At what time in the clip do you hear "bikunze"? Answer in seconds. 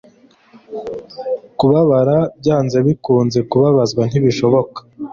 2.87-3.39